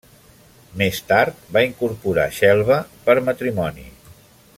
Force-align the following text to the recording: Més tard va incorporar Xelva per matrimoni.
Més 0.81 1.01
tard 1.11 1.43
va 1.57 1.63
incorporar 1.67 2.25
Xelva 2.39 2.79
per 3.11 3.17
matrimoni. 3.29 3.87